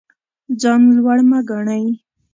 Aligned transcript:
ځان 0.61 0.81
لوړ 0.97 1.17
مه 1.29 1.39
ګڼئ. 1.49 1.85